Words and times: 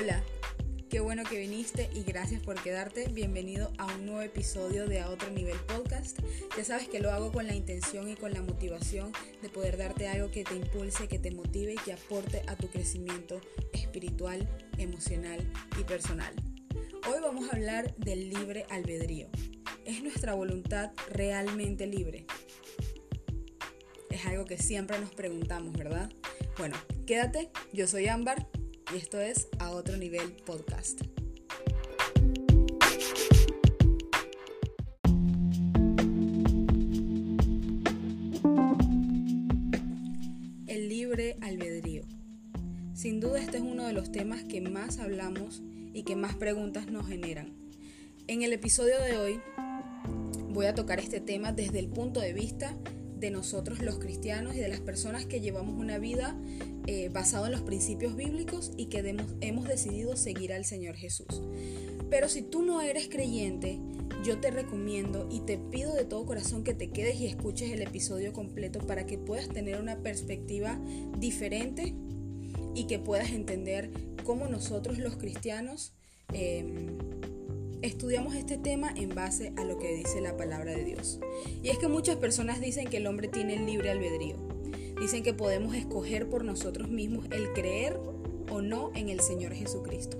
Hola, 0.00 0.22
qué 0.88 1.00
bueno 1.00 1.24
que 1.24 1.40
viniste 1.40 1.90
y 1.92 2.04
gracias 2.04 2.40
por 2.40 2.62
quedarte. 2.62 3.08
Bienvenido 3.08 3.72
a 3.78 3.86
un 3.86 4.06
nuevo 4.06 4.20
episodio 4.20 4.86
de 4.86 5.00
A 5.00 5.10
Otro 5.10 5.28
Nivel 5.30 5.58
Podcast. 5.66 6.20
Ya 6.56 6.62
sabes 6.62 6.88
que 6.88 7.00
lo 7.00 7.10
hago 7.10 7.32
con 7.32 7.48
la 7.48 7.56
intención 7.56 8.08
y 8.08 8.14
con 8.14 8.32
la 8.32 8.40
motivación 8.40 9.10
de 9.42 9.48
poder 9.48 9.76
darte 9.76 10.06
algo 10.06 10.30
que 10.30 10.44
te 10.44 10.54
impulse, 10.54 11.08
que 11.08 11.18
te 11.18 11.32
motive 11.32 11.72
y 11.72 11.78
que 11.78 11.94
aporte 11.94 12.42
a 12.46 12.54
tu 12.54 12.68
crecimiento 12.68 13.40
espiritual, 13.72 14.48
emocional 14.76 15.40
y 15.80 15.82
personal. 15.82 16.32
Hoy 17.08 17.20
vamos 17.20 17.48
a 17.48 17.56
hablar 17.56 17.96
del 17.96 18.30
libre 18.30 18.66
albedrío. 18.70 19.26
¿Es 19.84 20.00
nuestra 20.00 20.34
voluntad 20.34 20.92
realmente 21.10 21.88
libre? 21.88 22.24
Es 24.10 24.24
algo 24.26 24.44
que 24.44 24.58
siempre 24.58 25.00
nos 25.00 25.10
preguntamos, 25.10 25.72
¿verdad? 25.72 26.08
Bueno, 26.56 26.76
quédate, 27.04 27.50
yo 27.72 27.88
soy 27.88 28.06
Ámbar 28.06 28.46
y 28.92 28.96
esto 28.96 29.20
es 29.20 29.48
A 29.58 29.70
Otro 29.70 29.96
Nivel 29.96 30.32
Podcast. 30.46 31.02
El 40.66 40.88
libre 40.88 41.36
albedrío. 41.42 42.02
Sin 42.94 43.20
duda 43.20 43.40
este 43.40 43.58
es 43.58 43.62
uno 43.62 43.84
de 43.84 43.92
los 43.92 44.10
temas 44.10 44.42
que 44.44 44.62
más 44.62 44.98
hablamos 44.98 45.62
y 45.92 46.04
que 46.04 46.16
más 46.16 46.34
preguntas 46.36 46.86
nos 46.86 47.06
generan. 47.06 47.52
En 48.26 48.42
el 48.42 48.54
episodio 48.54 48.98
de 49.02 49.18
hoy 49.18 49.40
voy 50.48 50.66
a 50.66 50.74
tocar 50.74 50.98
este 50.98 51.20
tema 51.20 51.52
desde 51.52 51.78
el 51.78 51.88
punto 51.88 52.20
de 52.20 52.32
vista 52.32 52.74
de 53.18 53.30
nosotros 53.30 53.80
los 53.80 53.98
cristianos 53.98 54.54
y 54.54 54.60
de 54.60 54.68
las 54.68 54.80
personas 54.80 55.26
que 55.26 55.40
llevamos 55.40 55.74
una 55.74 55.98
vida 55.98 56.36
eh, 56.90 57.10
basada 57.10 57.48
en 57.48 57.52
los 57.52 57.60
principios 57.60 58.16
bíblicos 58.16 58.72
y 58.78 58.86
que 58.86 59.14
hemos 59.42 59.68
decidido 59.68 60.16
seguir 60.16 60.54
al 60.54 60.64
Señor 60.64 60.94
Jesús. 60.96 61.42
Pero 62.08 62.30
si 62.30 62.40
tú 62.40 62.62
no 62.62 62.80
eres 62.80 63.10
creyente, 63.10 63.78
yo 64.24 64.40
te 64.40 64.50
recomiendo 64.50 65.28
y 65.30 65.40
te 65.40 65.58
pido 65.58 65.92
de 65.92 66.06
todo 66.06 66.24
corazón 66.24 66.64
que 66.64 66.72
te 66.72 66.88
quedes 66.88 67.20
y 67.20 67.26
escuches 67.26 67.72
el 67.72 67.82
episodio 67.82 68.32
completo 68.32 68.78
para 68.78 69.04
que 69.04 69.18
puedas 69.18 69.50
tener 69.50 69.78
una 69.78 69.98
perspectiva 69.98 70.80
diferente 71.18 71.94
y 72.74 72.86
que 72.86 72.98
puedas 72.98 73.32
entender 73.32 73.90
cómo 74.24 74.48
nosotros 74.48 74.96
los 74.96 75.16
cristianos 75.16 75.92
em, 76.32 76.96
estudiamos 77.82 78.34
este 78.34 78.56
tema 78.56 78.94
en 78.96 79.14
base 79.14 79.52
a 79.58 79.64
lo 79.64 79.78
que 79.78 79.94
dice 79.94 80.22
la 80.22 80.38
palabra 80.38 80.72
de 80.72 80.84
Dios. 80.86 81.20
Y 81.62 81.68
es 81.68 81.76
que 81.76 81.88
muchas 81.88 82.16
personas 82.16 82.62
dicen 82.62 82.88
que 82.88 82.96
el 82.96 83.06
hombre 83.06 83.28
tiene 83.28 83.56
el 83.56 83.66
libre 83.66 83.90
albedrío. 83.90 84.47
Dicen 85.00 85.22
que 85.22 85.34
podemos 85.34 85.74
escoger 85.74 86.28
por 86.28 86.44
nosotros 86.44 86.88
mismos 86.88 87.26
el 87.30 87.52
creer 87.52 87.98
o 88.50 88.62
no 88.62 88.90
en 88.94 89.08
el 89.08 89.20
Señor 89.20 89.54
Jesucristo. 89.54 90.18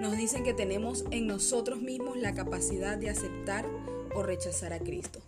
Nos 0.00 0.16
dicen 0.16 0.44
que 0.44 0.54
tenemos 0.54 1.04
en 1.10 1.26
nosotros 1.26 1.80
mismos 1.80 2.16
la 2.16 2.34
capacidad 2.34 2.98
de 2.98 3.10
aceptar 3.10 3.66
o 4.14 4.22
rechazar 4.22 4.72
a 4.72 4.78
Cristo. 4.78 5.20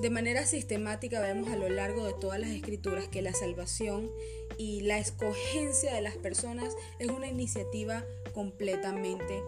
De 0.00 0.10
manera 0.10 0.46
sistemática 0.46 1.20
vemos 1.20 1.50
a 1.50 1.56
lo 1.56 1.68
largo 1.68 2.04
de 2.04 2.12
todas 2.12 2.38
las 2.38 2.50
escrituras 2.50 3.08
que 3.08 3.20
la 3.20 3.32
salvación 3.32 4.10
y 4.56 4.82
la 4.82 4.98
escogencia 4.98 5.92
de 5.92 6.02
las 6.02 6.16
personas 6.16 6.76
es 7.00 7.08
una 7.08 7.26
iniciativa 7.26 8.04
completamente 8.32 9.42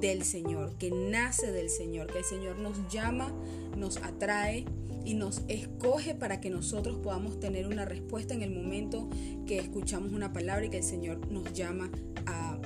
del 0.00 0.22
Señor, 0.22 0.76
que 0.78 0.90
nace 0.90 1.50
del 1.50 1.70
Señor, 1.70 2.06
que 2.06 2.18
el 2.18 2.24
Señor 2.24 2.58
nos 2.58 2.76
llama, 2.88 3.32
nos 3.76 3.96
atrae 3.96 4.64
y 5.06 5.14
nos 5.14 5.42
escoge 5.46 6.14
para 6.14 6.40
que 6.40 6.50
nosotros 6.50 6.98
podamos 6.98 7.38
tener 7.38 7.68
una 7.68 7.84
respuesta 7.84 8.34
en 8.34 8.42
el 8.42 8.50
momento 8.50 9.08
que 9.46 9.58
escuchamos 9.58 10.12
una 10.12 10.32
palabra 10.32 10.66
y 10.66 10.68
que 10.68 10.78
el 10.78 10.82
Señor 10.82 11.30
nos 11.30 11.52
llama 11.52 11.90
a, 12.26 12.58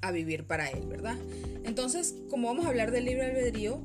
a 0.00 0.10
vivir 0.12 0.44
para 0.44 0.70
Él, 0.70 0.86
¿verdad? 0.86 1.18
Entonces, 1.64 2.16
como 2.30 2.48
vamos 2.48 2.64
a 2.64 2.70
hablar 2.70 2.90
del 2.90 3.04
libre 3.04 3.26
albedrío, 3.26 3.82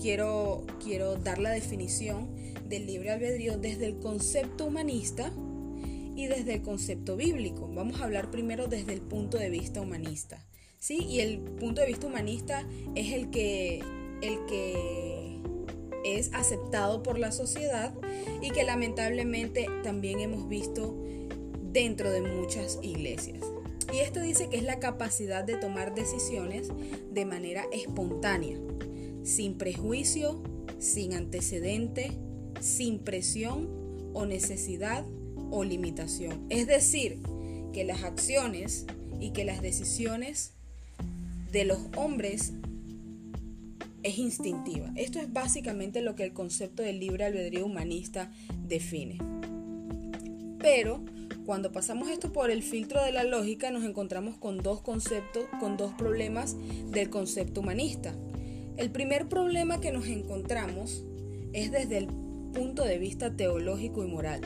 quiero, 0.00 0.64
quiero 0.82 1.16
dar 1.16 1.38
la 1.38 1.50
definición 1.50 2.30
del 2.68 2.86
libre 2.86 3.10
albedrío 3.10 3.58
desde 3.58 3.86
el 3.86 3.98
concepto 3.98 4.66
humanista 4.66 5.32
y 6.14 6.26
desde 6.26 6.54
el 6.54 6.62
concepto 6.62 7.16
bíblico. 7.16 7.68
Vamos 7.74 8.00
a 8.00 8.04
hablar 8.04 8.30
primero 8.30 8.68
desde 8.68 8.92
el 8.92 9.00
punto 9.00 9.36
de 9.36 9.50
vista 9.50 9.80
humanista. 9.80 10.46
¿sí? 10.78 10.98
Y 10.98 11.20
el 11.20 11.40
punto 11.40 11.80
de 11.80 11.88
vista 11.88 12.06
humanista 12.06 12.64
es 12.94 13.12
el 13.12 13.30
que, 13.30 13.82
el 14.22 14.46
que 14.46 15.17
es 16.16 16.30
aceptado 16.32 17.02
por 17.02 17.18
la 17.18 17.32
sociedad 17.32 17.94
y 18.40 18.50
que 18.50 18.64
lamentablemente 18.64 19.66
también 19.82 20.20
hemos 20.20 20.48
visto 20.48 20.96
dentro 21.62 22.10
de 22.10 22.22
muchas 22.22 22.78
iglesias. 22.82 23.44
Y 23.92 23.98
esto 23.98 24.20
dice 24.20 24.48
que 24.48 24.58
es 24.58 24.64
la 24.64 24.80
capacidad 24.80 25.44
de 25.44 25.56
tomar 25.56 25.94
decisiones 25.94 26.68
de 27.10 27.24
manera 27.24 27.64
espontánea, 27.72 28.58
sin 29.22 29.56
prejuicio, 29.56 30.42
sin 30.78 31.14
antecedente, 31.14 32.12
sin 32.60 32.98
presión 32.98 34.10
o 34.12 34.26
necesidad 34.26 35.04
o 35.50 35.64
limitación. 35.64 36.46
Es 36.50 36.66
decir, 36.66 37.20
que 37.72 37.84
las 37.84 38.02
acciones 38.02 38.86
y 39.20 39.30
que 39.30 39.44
las 39.44 39.62
decisiones 39.62 40.52
de 41.52 41.64
los 41.64 41.78
hombres 41.96 42.52
es 44.08 44.18
instintiva. 44.18 44.90
Esto 44.96 45.20
es 45.20 45.32
básicamente 45.32 46.00
lo 46.00 46.14
que 46.14 46.24
el 46.24 46.32
concepto 46.32 46.82
del 46.82 47.00
libre 47.00 47.24
albedrío 47.24 47.66
humanista 47.66 48.30
define. 48.66 49.18
Pero 50.58 51.02
cuando 51.46 51.72
pasamos 51.72 52.10
esto 52.10 52.32
por 52.32 52.50
el 52.50 52.62
filtro 52.62 53.02
de 53.02 53.12
la 53.12 53.24
lógica 53.24 53.70
nos 53.70 53.84
encontramos 53.84 54.36
con 54.36 54.58
dos 54.58 54.82
conceptos, 54.82 55.44
con 55.60 55.76
dos 55.76 55.92
problemas 55.94 56.56
del 56.90 57.10
concepto 57.10 57.60
humanista. 57.60 58.14
El 58.76 58.90
primer 58.90 59.28
problema 59.28 59.80
que 59.80 59.92
nos 59.92 60.06
encontramos 60.06 61.04
es 61.52 61.70
desde 61.70 61.98
el 61.98 62.06
punto 62.52 62.84
de 62.84 62.98
vista 62.98 63.34
teológico 63.34 64.04
y 64.04 64.08
moral. 64.08 64.42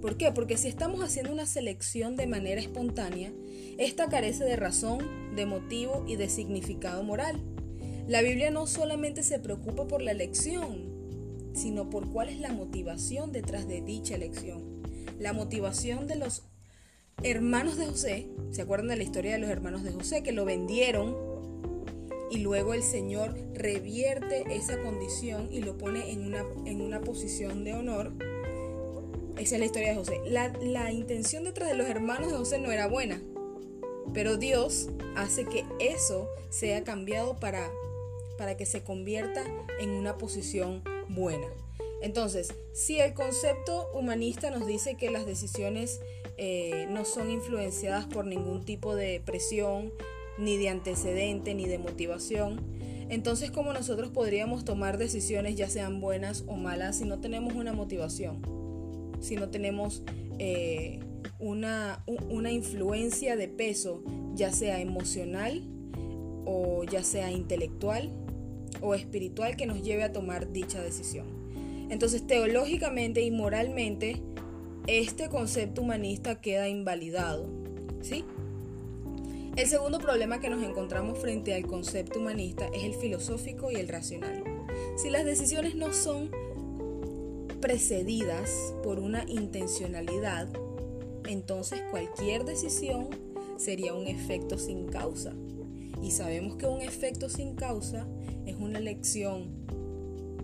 ¿Por 0.00 0.16
qué? 0.16 0.32
Porque 0.32 0.56
si 0.56 0.66
estamos 0.66 1.00
haciendo 1.02 1.32
una 1.32 1.46
selección 1.46 2.16
de 2.16 2.26
manera 2.26 2.60
espontánea, 2.60 3.32
esta 3.78 4.08
carece 4.08 4.44
de 4.44 4.56
razón, 4.56 5.06
de 5.36 5.46
motivo 5.46 6.04
y 6.08 6.16
de 6.16 6.28
significado 6.28 7.04
moral. 7.04 7.40
La 8.06 8.22
Biblia 8.22 8.50
no 8.50 8.66
solamente 8.66 9.22
se 9.22 9.38
preocupa 9.38 9.86
por 9.86 10.02
la 10.02 10.12
elección, 10.12 10.92
sino 11.54 11.90
por 11.90 12.10
cuál 12.10 12.28
es 12.28 12.40
la 12.40 12.52
motivación 12.52 13.32
detrás 13.32 13.68
de 13.68 13.80
dicha 13.80 14.14
elección. 14.14 14.82
La 15.18 15.32
motivación 15.32 16.06
de 16.06 16.16
los 16.16 16.42
hermanos 17.22 17.76
de 17.76 17.86
José, 17.86 18.28
¿se 18.50 18.62
acuerdan 18.62 18.88
de 18.88 18.96
la 18.96 19.02
historia 19.04 19.32
de 19.32 19.38
los 19.38 19.50
hermanos 19.50 19.82
de 19.82 19.92
José 19.92 20.22
que 20.22 20.32
lo 20.32 20.44
vendieron 20.44 21.16
y 22.30 22.38
luego 22.38 22.74
el 22.74 22.82
Señor 22.82 23.36
revierte 23.54 24.44
esa 24.54 24.80
condición 24.80 25.48
y 25.52 25.60
lo 25.60 25.76
pone 25.78 26.12
en 26.12 26.24
una, 26.24 26.44
en 26.64 26.80
una 26.80 27.00
posición 27.00 27.62
de 27.64 27.74
honor? 27.74 28.12
Esa 29.38 29.56
es 29.56 29.60
la 29.60 29.66
historia 29.66 29.90
de 29.90 29.96
José. 29.96 30.20
La, 30.26 30.92
intención 30.92 31.44
detrás 31.44 31.68
de 31.68 31.74
los 31.74 31.88
hermanos 31.88 32.30
de 32.30 32.36
José 32.36 32.58
no 32.58 32.70
era 32.70 32.86
buena, 32.86 33.20
pero 34.12 34.36
Dios 34.36 34.88
hace 35.16 35.44
que 35.44 35.64
eso 35.80 36.28
sea 36.50 36.84
cambiado 36.84 37.36
para, 37.36 37.70
para 38.38 38.56
que 38.56 38.66
se 38.66 38.82
convierta 38.82 39.44
en 39.80 39.90
una 39.90 40.18
posición 40.18 40.82
buena. 41.08 41.46
Entonces, 42.00 42.54
si 42.72 42.98
el 42.98 43.14
concepto 43.14 43.88
humanista 43.94 44.50
nos 44.50 44.66
dice 44.66 44.96
que 44.96 45.10
las 45.10 45.24
decisiones 45.24 46.00
eh, 46.36 46.86
no 46.90 47.04
son 47.04 47.30
influenciadas 47.30 48.06
por 48.06 48.26
ningún 48.26 48.64
tipo 48.64 48.96
de 48.96 49.20
presión, 49.24 49.92
ni 50.38 50.56
de 50.56 50.70
antecedente, 50.70 51.54
ni 51.54 51.66
de 51.66 51.78
motivación, 51.78 52.60
entonces 53.08 53.50
¿cómo 53.50 53.72
nosotros 53.72 54.10
podríamos 54.10 54.64
tomar 54.64 54.96
decisiones 54.98 55.56
ya 55.56 55.68
sean 55.68 56.00
buenas 56.00 56.44
o 56.46 56.54
malas 56.56 56.96
si 56.98 57.04
no 57.04 57.20
tenemos 57.20 57.54
una 57.54 57.72
motivación? 57.72 58.62
si 59.22 59.36
no 59.36 59.48
tenemos 59.48 60.02
eh, 60.38 61.00
una, 61.38 62.04
una 62.28 62.50
influencia 62.50 63.36
de 63.36 63.48
peso, 63.48 64.02
ya 64.34 64.52
sea 64.52 64.80
emocional 64.80 65.62
o 66.44 66.84
ya 66.84 67.04
sea 67.04 67.30
intelectual 67.30 68.10
o 68.80 68.94
espiritual 68.94 69.56
que 69.56 69.66
nos 69.66 69.82
lleve 69.82 70.02
a 70.02 70.12
tomar 70.12 70.52
dicha 70.52 70.82
decisión. 70.82 71.26
Entonces, 71.90 72.26
teológicamente 72.26 73.20
y 73.22 73.30
moralmente, 73.30 74.22
este 74.86 75.28
concepto 75.28 75.82
humanista 75.82 76.40
queda 76.40 76.68
invalidado. 76.68 77.48
¿Sí? 78.00 78.24
El 79.54 79.66
segundo 79.66 79.98
problema 79.98 80.40
que 80.40 80.48
nos 80.48 80.62
encontramos 80.62 81.18
frente 81.18 81.54
al 81.54 81.66
concepto 81.66 82.18
humanista 82.18 82.66
es 82.72 82.84
el 82.84 82.94
filosófico 82.94 83.70
y 83.70 83.76
el 83.76 83.88
racional. 83.88 84.42
Si 84.96 85.10
las 85.10 85.26
decisiones 85.26 85.74
no 85.74 85.92
son 85.92 86.30
precedidas 87.60 88.74
por 88.82 88.98
una 88.98 89.24
intencionalidad, 89.28 90.48
entonces 91.28 91.82
cualquier 91.90 92.44
decisión 92.44 93.08
sería 93.58 93.92
un 93.94 94.06
efecto 94.06 94.58
sin 94.58 94.86
causa. 94.86 95.34
Y 96.02 96.12
sabemos 96.12 96.56
que 96.56 96.66
un 96.66 96.80
efecto 96.80 97.28
sin 97.28 97.54
causa 97.54 98.06
es 98.46 98.56
una 98.56 98.78
elección 98.78 99.50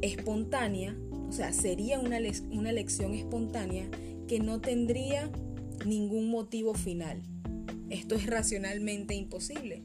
espontánea, 0.01 0.97
o 1.29 1.33
sea, 1.33 1.53
sería 1.53 1.99
una, 1.99 2.19
elección 2.19 3.15
espontánea 3.15 3.89
que 4.27 4.41
no 4.41 4.61
tendría 4.61 5.31
ningún 5.85 6.31
motivo 6.31 6.75
final. 6.75 7.23
esto 7.91 8.15
es 8.15 8.27
racionalmente 8.27 9.15
imposible. 9.15 9.83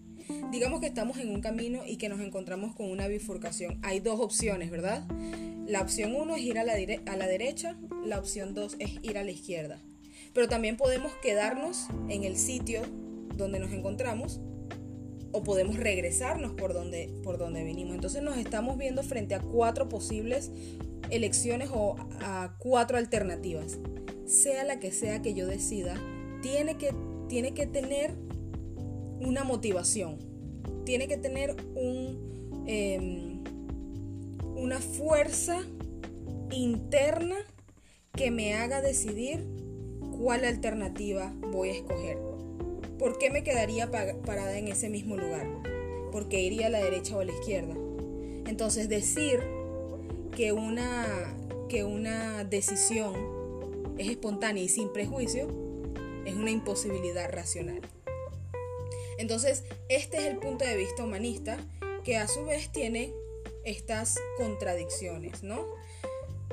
Digamos 0.52 0.80
que 0.80 0.88
estamos 0.88 1.18
en 1.18 1.30
un 1.30 1.42
camino 1.42 1.82
y 1.86 1.98
que 1.98 2.10
nos 2.10 2.20
encontramos 2.20 2.76
con 2.76 2.90
una 2.90 3.08
bifurcación. 3.08 3.80
Hay 3.82 4.00
dos 4.00 4.20
opciones, 4.20 4.72
¿verdad? 4.72 5.06
La 5.68 5.82
opción 5.82 6.16
1 6.16 6.36
es 6.36 6.42
ir 6.42 6.60
a 6.60 6.64
la, 6.64 6.74
a 6.74 7.18
la 7.18 7.28
derecha, 7.28 7.78
la 8.06 8.20
opción 8.20 8.54
2 8.54 8.78
es 8.80 8.92
ir 9.02 9.18
a 9.18 9.24
la 9.24 9.32
izquierda. 9.32 9.82
Pero 10.34 10.48
también 10.48 10.78
podemos 10.78 11.12
quedarnos 11.22 11.88
en 12.10 12.24
el 12.24 12.38
sitio 12.38 12.82
donde 13.38 13.60
nos 13.60 13.72
encontramos 13.72 14.40
o 15.34 15.44
podemos 15.44 15.76
regresarnos 15.78 16.54
por 16.54 16.74
donde, 16.74 17.10
por 17.24 17.38
donde 17.38 17.64
vinimos. 17.64 17.96
Entonces 17.96 18.22
nos 18.22 18.38
estamos 18.38 18.78
viendo 18.78 19.04
frente 19.04 19.36
a 19.36 19.42
cuatro 19.42 19.90
posibles 19.90 20.52
elecciones 21.10 21.70
o 21.74 21.96
a 22.22 22.56
cuatro 22.60 22.98
alternativas. 22.98 23.80
Sea 24.26 24.64
la 24.64 24.80
que 24.80 24.92
sea 24.92 25.22
que 25.22 25.34
yo 25.34 25.48
decida, 25.48 25.96
tiene 26.42 26.78
que, 26.78 26.94
tiene 27.28 27.54
que 27.54 27.66
tener 27.66 28.14
una 29.20 29.44
motivación, 29.44 30.20
tiene 30.86 31.08
que 31.08 31.18
tener 31.18 31.56
un, 31.76 32.64
em, 32.68 33.44
una 34.56 34.80
fuerza 34.80 35.62
interna 36.52 37.38
que 38.14 38.30
me 38.30 38.54
haga 38.54 38.82
decidir 38.82 39.46
cuál 40.20 40.46
alternativa 40.46 41.34
voy 41.52 41.70
a 41.70 41.74
escoger. 41.74 42.33
¿Por 43.04 43.18
qué 43.18 43.30
me 43.30 43.44
quedaría 43.44 43.92
parada 43.92 44.58
en 44.58 44.70
ese 44.70 44.88
mismo 44.88 45.18
lugar? 45.18 45.46
Porque 46.14 46.40
iría 46.40 46.68
a 46.68 46.70
la 46.70 46.82
derecha 46.82 47.18
o 47.18 47.20
a 47.20 47.26
la 47.26 47.34
izquierda. 47.34 47.76
Entonces 48.48 48.88
decir 48.88 49.42
que 50.34 50.54
una, 50.54 51.36
que 51.68 51.84
una 51.84 52.46
decisión 52.46 53.94
es 53.98 54.08
espontánea 54.08 54.64
y 54.64 54.70
sin 54.70 54.94
prejuicio 54.94 55.50
es 56.24 56.34
una 56.34 56.50
imposibilidad 56.50 57.30
racional. 57.30 57.82
Entonces, 59.18 59.66
este 59.90 60.20
es 60.20 60.24
el 60.24 60.38
punto 60.38 60.64
de 60.64 60.78
vista 60.78 61.04
humanista 61.04 61.58
que 62.06 62.16
a 62.16 62.30
su 62.30 62.46
vez 62.46 62.72
tiene 62.72 63.12
estas 63.66 64.18
contradicciones, 64.38 65.44
¿no? 65.44 65.66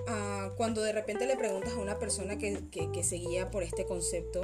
Ah, 0.08 0.50
cuando 0.56 0.82
de 0.82 0.90
repente 0.90 1.26
le 1.26 1.36
preguntas 1.36 1.74
a 1.74 1.78
una 1.78 2.00
persona 2.00 2.38
que, 2.38 2.58
que, 2.72 2.90
que 2.90 3.04
se 3.04 3.20
por 3.52 3.62
este 3.62 3.84
concepto, 3.84 4.40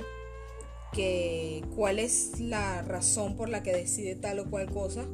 que 0.92 1.62
cuál 1.74 1.98
es 1.98 2.40
la 2.40 2.82
razón 2.82 3.36
por 3.36 3.48
la 3.48 3.62
que 3.62 3.74
decide 3.74 4.14
tal 4.14 4.38
o 4.38 4.50
cual 4.50 4.70
cosa, 4.70 5.06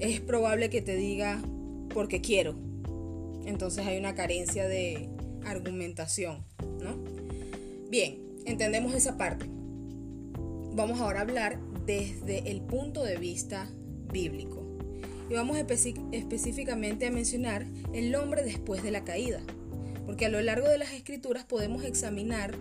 es 0.00 0.20
probable 0.20 0.70
que 0.70 0.82
te 0.82 0.96
diga 0.96 1.42
porque 1.92 2.20
quiero. 2.20 2.54
Entonces 3.44 3.86
hay 3.86 3.98
una 3.98 4.14
carencia 4.14 4.68
de 4.68 5.08
argumentación, 5.44 6.44
¿no? 6.82 6.96
Bien, 7.88 8.18
entendemos 8.44 8.94
esa 8.94 9.16
parte. 9.16 9.46
Vamos 10.74 11.00
ahora 11.00 11.20
a 11.20 11.22
hablar 11.22 11.58
desde 11.86 12.50
el 12.50 12.60
punto 12.60 13.02
de 13.02 13.16
vista 13.16 13.70
bíblico. 14.12 14.62
Y 15.30 15.34
vamos 15.34 15.58
específicamente 15.58 17.06
a 17.06 17.10
mencionar 17.10 17.66
el 17.92 18.14
hombre 18.14 18.42
después 18.42 18.82
de 18.82 18.90
la 18.90 19.04
caída, 19.04 19.40
porque 20.06 20.26
a 20.26 20.30
lo 20.30 20.40
largo 20.40 20.68
de 20.68 20.78
las 20.78 20.92
escrituras 20.92 21.44
podemos 21.44 21.84
examinar 21.84 22.54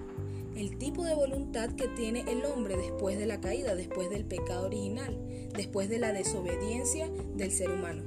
el 0.58 0.78
tipo 0.78 1.06
de 1.06 1.14
voluntad 1.14 1.70
que 1.76 1.88
tiene 1.88 2.26
el 2.28 2.44
hombre 2.46 2.78
después 2.78 3.20
de 3.20 3.28
la 3.28 3.40
caída, 3.40 3.76
después 3.76 4.10
del 4.10 4.26
pecado 4.26 4.66
original, 4.66 5.16
después 5.56 5.88
de 5.88 6.00
la 6.00 6.14
desobediencia 6.14 7.10
del 7.36 7.52
ser 7.52 7.70
humano. 7.70 8.04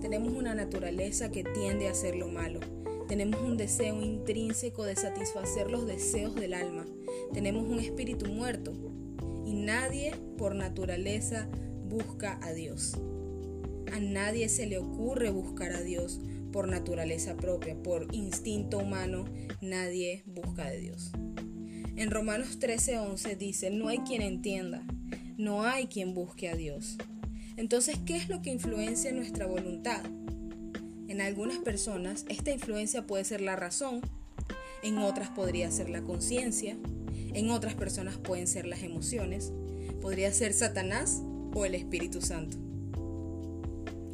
Tenemos 0.00 0.32
una 0.32 0.54
naturaleza 0.54 1.30
que 1.30 1.44
tiende 1.44 1.86
a 1.86 1.92
hacer 1.92 2.16
lo 2.16 2.26
malo. 2.26 2.58
Tenemos 3.06 3.40
un 3.40 3.56
deseo 3.56 4.02
intrínseco 4.02 4.84
de 4.84 4.96
satisfacer 4.96 5.70
los 5.70 5.86
deseos 5.86 6.34
del 6.34 6.54
alma. 6.54 6.86
Tenemos 7.32 7.68
un 7.68 7.78
espíritu 7.78 8.26
muerto. 8.26 8.72
Y 9.44 9.54
nadie 9.54 10.14
por 10.38 10.56
naturaleza 10.56 11.48
busca 11.88 12.40
a 12.42 12.52
Dios. 12.52 12.96
A 13.92 14.00
nadie 14.00 14.48
se 14.48 14.66
le 14.66 14.78
ocurre 14.78 15.30
buscar 15.30 15.72
a 15.72 15.82
Dios 15.82 16.20
por 16.52 16.66
naturaleza 16.66 17.36
propia, 17.36 17.80
por 17.80 18.12
instinto 18.12 18.78
humano. 18.78 19.24
Nadie 19.60 20.24
busca 20.26 20.66
a 20.66 20.70
Dios. 20.72 21.12
En 21.94 22.10
Romanos 22.10 22.58
13:11 22.58 23.36
dice, 23.36 23.70
no 23.70 23.88
hay 23.88 23.98
quien 23.98 24.22
entienda, 24.22 24.82
no 25.36 25.64
hay 25.64 25.86
quien 25.86 26.14
busque 26.14 26.48
a 26.48 26.56
Dios. 26.56 26.96
Entonces, 27.56 27.98
¿qué 28.06 28.16
es 28.16 28.30
lo 28.30 28.40
que 28.40 28.50
influencia 28.50 29.12
nuestra 29.12 29.46
voluntad? 29.46 30.02
En 31.08 31.20
algunas 31.20 31.58
personas 31.58 32.24
esta 32.30 32.50
influencia 32.50 33.06
puede 33.06 33.24
ser 33.24 33.42
la 33.42 33.56
razón, 33.56 34.00
en 34.82 34.98
otras 34.98 35.28
podría 35.28 35.70
ser 35.70 35.90
la 35.90 36.02
conciencia, 36.02 36.78
en 37.34 37.50
otras 37.50 37.74
personas 37.74 38.16
pueden 38.16 38.46
ser 38.46 38.66
las 38.66 38.82
emociones, 38.82 39.52
podría 40.00 40.32
ser 40.32 40.54
Satanás 40.54 41.22
o 41.54 41.66
el 41.66 41.74
Espíritu 41.74 42.22
Santo. 42.22 42.56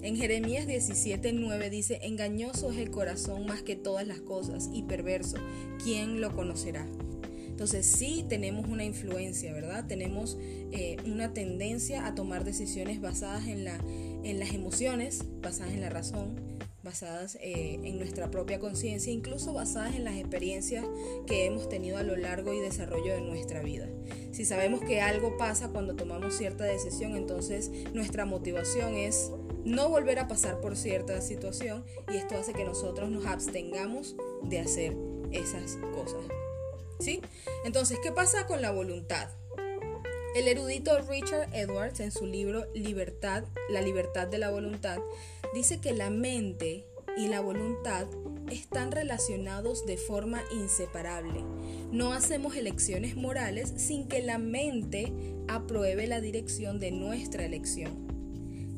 En 0.02 0.16
Jeremías 0.16 0.66
17:9 0.66 1.70
dice, 1.70 2.00
engañoso 2.02 2.72
es 2.72 2.78
el 2.78 2.90
corazón 2.90 3.46
más 3.46 3.62
que 3.62 3.76
todas 3.76 4.06
las 4.06 4.20
cosas 4.20 4.68
y 4.72 4.82
perverso, 4.82 5.36
¿quién 5.82 6.20
lo 6.20 6.34
conocerá? 6.34 6.84
Entonces 7.58 7.86
sí 7.86 8.24
tenemos 8.28 8.68
una 8.68 8.84
influencia, 8.84 9.52
¿verdad? 9.52 9.84
Tenemos 9.88 10.38
eh, 10.40 10.96
una 11.04 11.34
tendencia 11.34 12.06
a 12.06 12.14
tomar 12.14 12.44
decisiones 12.44 13.00
basadas 13.00 13.48
en, 13.48 13.64
la, 13.64 13.80
en 14.22 14.38
las 14.38 14.54
emociones, 14.54 15.24
basadas 15.42 15.72
en 15.72 15.80
la 15.80 15.90
razón, 15.90 16.36
basadas 16.84 17.36
eh, 17.40 17.80
en 17.82 17.98
nuestra 17.98 18.30
propia 18.30 18.60
conciencia, 18.60 19.12
incluso 19.12 19.52
basadas 19.54 19.96
en 19.96 20.04
las 20.04 20.14
experiencias 20.14 20.86
que 21.26 21.46
hemos 21.46 21.68
tenido 21.68 21.96
a 21.96 22.04
lo 22.04 22.14
largo 22.16 22.54
y 22.54 22.60
desarrollo 22.60 23.12
de 23.12 23.22
nuestra 23.22 23.60
vida. 23.60 23.88
Si 24.30 24.44
sabemos 24.44 24.80
que 24.80 25.00
algo 25.00 25.36
pasa 25.36 25.70
cuando 25.70 25.96
tomamos 25.96 26.36
cierta 26.36 26.62
decisión, 26.62 27.16
entonces 27.16 27.72
nuestra 27.92 28.24
motivación 28.24 28.94
es 28.94 29.32
no 29.64 29.88
volver 29.88 30.20
a 30.20 30.28
pasar 30.28 30.60
por 30.60 30.76
cierta 30.76 31.20
situación 31.22 31.84
y 32.08 32.18
esto 32.18 32.36
hace 32.36 32.52
que 32.52 32.64
nosotros 32.64 33.10
nos 33.10 33.26
abstengamos 33.26 34.14
de 34.44 34.60
hacer 34.60 34.96
esas 35.32 35.76
cosas. 35.92 36.22
Entonces, 37.64 37.98
¿qué 38.02 38.12
pasa 38.12 38.46
con 38.46 38.60
la 38.60 38.70
voluntad? 38.70 39.28
El 40.34 40.48
erudito 40.48 40.98
Richard 41.08 41.54
Edwards 41.54 42.00
en 42.00 42.12
su 42.12 42.26
libro 42.26 42.66
Libertad, 42.74 43.44
la 43.70 43.80
libertad 43.80 44.26
de 44.28 44.38
la 44.38 44.50
voluntad, 44.50 44.98
dice 45.54 45.80
que 45.80 45.92
la 45.92 46.10
mente 46.10 46.86
y 47.16 47.28
la 47.28 47.40
voluntad 47.40 48.06
están 48.50 48.92
relacionados 48.92 49.86
de 49.86 49.96
forma 49.96 50.42
inseparable. 50.52 51.44
No 51.90 52.12
hacemos 52.12 52.56
elecciones 52.56 53.16
morales 53.16 53.72
sin 53.76 54.06
que 54.08 54.22
la 54.22 54.38
mente 54.38 55.12
apruebe 55.48 56.06
la 56.06 56.20
dirección 56.20 56.78
de 56.78 56.90
nuestra 56.90 57.44
elección. 57.44 58.06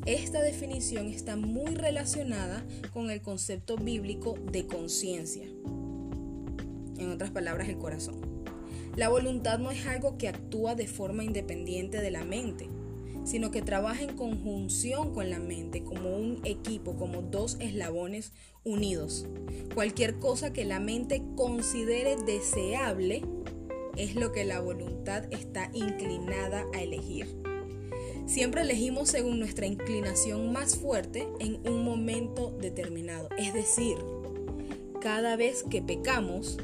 Esta 0.05 0.41
definición 0.41 1.07
está 1.07 1.35
muy 1.35 1.75
relacionada 1.75 2.65
con 2.91 3.11
el 3.11 3.21
concepto 3.21 3.77
bíblico 3.77 4.35
de 4.51 4.65
conciencia 4.65 5.47
otras 7.11 7.31
palabras 7.31 7.69
el 7.69 7.77
corazón. 7.77 8.21
La 8.95 9.09
voluntad 9.09 9.59
no 9.59 9.71
es 9.71 9.85
algo 9.87 10.17
que 10.17 10.27
actúa 10.27 10.75
de 10.75 10.87
forma 10.87 11.23
independiente 11.23 12.01
de 12.01 12.11
la 12.11 12.25
mente, 12.25 12.69
sino 13.23 13.51
que 13.51 13.61
trabaja 13.61 14.03
en 14.03 14.15
conjunción 14.15 15.13
con 15.13 15.29
la 15.29 15.39
mente, 15.39 15.83
como 15.83 16.17
un 16.17 16.41
equipo, 16.43 16.95
como 16.95 17.21
dos 17.21 17.57
eslabones 17.59 18.33
unidos. 18.63 19.27
Cualquier 19.73 20.19
cosa 20.19 20.51
que 20.51 20.65
la 20.65 20.79
mente 20.79 21.23
considere 21.35 22.15
deseable 22.17 23.23
es 23.97 24.15
lo 24.15 24.31
que 24.31 24.45
la 24.45 24.59
voluntad 24.59 25.25
está 25.31 25.69
inclinada 25.73 26.65
a 26.73 26.81
elegir. 26.81 27.27
Siempre 28.25 28.61
elegimos 28.61 29.09
según 29.09 29.39
nuestra 29.39 29.65
inclinación 29.65 30.51
más 30.51 30.77
fuerte 30.77 31.27
en 31.39 31.59
un 31.67 31.83
momento 31.83 32.55
determinado. 32.61 33.29
Es 33.37 33.53
decir, 33.53 33.97
cada 35.01 35.35
vez 35.35 35.63
que 35.69 35.81
pecamos, 35.81 36.57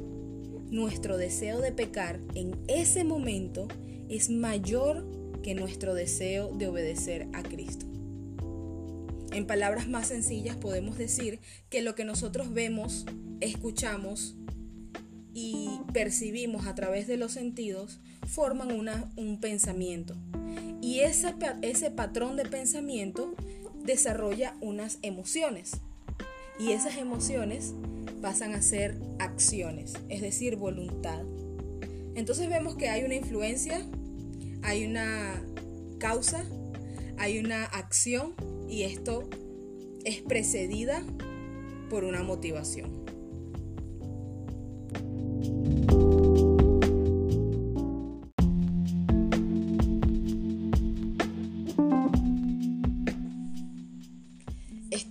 nuestro 0.70 1.18
deseo 1.18 1.60
de 1.60 1.72
pecar 1.72 2.20
en 2.36 2.60
ese 2.68 3.04
momento 3.04 3.68
es 4.10 4.30
mayor 4.30 5.06
que 5.42 5.56
nuestro 5.56 5.94
deseo 5.94 6.52
de 6.52 6.68
obedecer 6.68 7.28
a 7.34 7.44
Cristo. 7.44 7.86
En 9.32 9.46
palabras 9.46 9.88
más 9.88 10.08
sencillas 10.08 10.56
podemos 10.56 10.98
decir 10.98 11.40
que 11.70 11.82
lo 11.82 11.96
que 11.96 12.06
nosotros 12.06 12.54
vemos, 12.54 13.06
escuchamos 13.40 14.36
y 15.34 15.70
percibimos 15.94 16.66
a 16.66 16.76
través 16.76 17.08
de 17.08 17.18
los 17.18 17.34
sentidos 17.34 18.00
forman 18.28 18.72
un 19.16 19.40
pensamiento. 19.40 20.16
Y 20.82 21.00
ese, 21.00 21.34
ese 21.62 21.92
patrón 21.92 22.36
de 22.36 22.46
pensamiento 22.46 23.36
desarrolla 23.84 24.56
unas 24.62 25.00
emociones. 25.02 25.72
Y 26.60 26.72
esas 26.72 26.98
emociones 26.98 27.74
pasan 28.22 28.54
a 28.54 28.62
ser 28.62 28.96
acciones, 29.20 29.94
es 30.10 30.22
decir, 30.22 30.56
voluntad. 30.56 31.24
Entonces 32.16 32.50
vemos 32.50 32.76
que 32.76 32.90
hay 32.90 33.04
una 33.04 33.16
influencia, 33.16 33.86
hay 34.64 34.86
una 34.86 35.44
causa, 36.00 36.46
hay 37.18 37.40
una 37.40 37.66
acción 37.66 38.34
y 38.68 38.84
esto 38.84 39.30
es 40.04 40.22
precedida 40.22 41.04
por 41.90 42.04
una 42.04 42.24
motivación. 42.24 43.06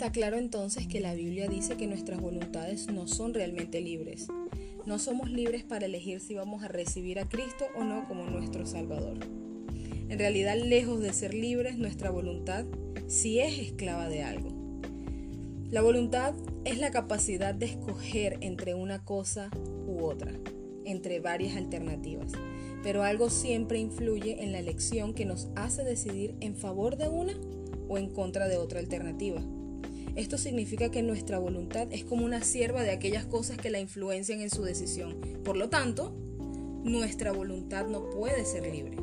Está 0.07 0.21
claro 0.21 0.37
entonces 0.37 0.87
que 0.87 1.01
la 1.01 1.15
Biblia 1.15 1.49
dice 1.49 1.77
que 1.77 1.89
nuestras 1.89 2.21
voluntades 2.21 2.87
no 2.93 3.09
son 3.09 3.35
realmente 3.35 3.81
libres. 3.81 4.29
No 4.85 5.01
somos 5.01 5.33
libres 5.33 5.65
para 5.65 5.87
elegir 5.87 6.21
si 6.21 6.37
vamos 6.37 6.63
a 6.63 6.69
recibir 6.69 7.19
a 7.19 7.29
Cristo 7.29 7.65
o 7.75 7.83
no 7.83 8.07
como 8.07 8.25
nuestro 8.27 8.67
Salvador. 8.67 9.19
En 10.09 10.17
realidad, 10.17 10.57
lejos 10.63 11.01
de 11.01 11.13
ser 11.13 11.35
libres, 11.35 11.77
nuestra 11.77 12.11
voluntad 12.11 12.67
sí 13.09 13.41
es 13.41 13.59
esclava 13.59 14.09
de 14.09 14.23
algo. 14.23 14.51
La 15.73 15.83
voluntad 15.83 16.35
es 16.65 16.79
la 16.79 16.93
capacidad 16.93 17.53
de 17.53 17.67
escoger 17.67 18.39
entre 18.43 18.75
una 18.75 19.05
cosa 19.05 19.51
u 19.89 20.05
otra, 20.05 20.31
entre 20.85 21.19
varias 21.19 21.57
alternativas, 21.57 22.31
pero 22.85 23.03
algo 23.03 23.29
siempre 23.29 23.81
influye 23.81 24.45
en 24.45 24.53
la 24.53 24.61
elección 24.61 25.15
que 25.15 25.25
nos 25.25 25.49
hace 25.57 25.83
decidir 25.83 26.37
en 26.39 26.55
favor 26.55 26.97
de 26.97 27.09
una 27.09 27.35
o 27.89 27.99
en 27.99 28.09
contra 28.09 28.47
de 28.47 28.57
otra 28.57 28.79
alternativa. 28.79 29.43
Esto 30.17 30.39
significa 30.39 30.91
que 30.91 31.03
nuestra 31.03 31.39
voluntad 31.39 31.89
es 31.91 32.05
como 32.05 32.25
una 32.25 32.43
sierva 32.43 32.83
de 32.83 32.91
aquellas 32.91 33.27
cosas 33.27 33.59
que 33.59 33.69
la 33.69 33.81
influencian 33.81 34.41
en 34.41 34.49
su 34.49 34.63
decisión. 34.63 35.21
Por 35.45 35.59
lo 35.59 35.69
tanto, 35.69 36.15
nuestra 36.85 37.33
voluntad 37.33 37.87
no 37.87 38.09
puede 38.09 38.47
ser 38.47 38.67
libre. 38.67 38.97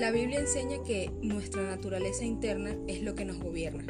La 0.00 0.10
Biblia 0.10 0.40
enseña 0.40 0.82
que 0.82 1.12
nuestra 1.22 1.62
naturaleza 1.62 2.24
interna 2.24 2.76
es 2.88 3.02
lo 3.02 3.14
que 3.14 3.24
nos 3.24 3.38
gobierna. 3.38 3.84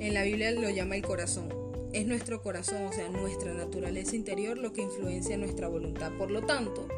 En 0.00 0.12
la 0.12 0.24
Biblia 0.24 0.50
lo 0.50 0.70
llama 0.70 0.96
el 0.96 1.02
corazón. 1.02 1.48
Es 1.92 2.06
nuestro 2.06 2.42
corazón, 2.42 2.84
o 2.86 2.92
sea, 2.92 3.08
nuestra 3.10 3.54
naturaleza 3.54 4.16
interior 4.16 4.58
lo 4.58 4.72
que 4.72 4.82
influencia 4.82 5.36
nuestra 5.36 5.68
voluntad. 5.68 6.12
Por 6.18 6.30
lo 6.32 6.42
tanto, 6.42 6.88